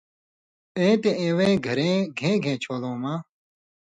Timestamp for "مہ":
3.01-3.13